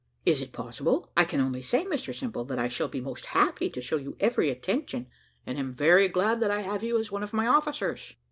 "Is 0.25 0.41
it 0.41 0.51
possible? 0.51 1.11
I 1.15 1.25
can 1.25 1.39
only 1.39 1.61
say, 1.61 1.85
Mr 1.85 2.11
Simple, 2.11 2.43
that 2.45 2.57
I 2.57 2.67
shall 2.67 2.87
be 2.87 2.99
most 2.99 3.27
happy 3.27 3.69
to 3.69 3.81
show 3.81 3.97
you 3.97 4.17
every 4.19 4.49
attention, 4.49 5.05
and 5.45 5.59
am 5.59 5.71
very 5.71 6.07
glad 6.07 6.39
that 6.39 6.49
I 6.49 6.61
have 6.61 6.81
you 6.81 6.97
as 6.97 7.11
one 7.11 7.21
of 7.21 7.33
my 7.33 7.45
officers." 7.45 8.15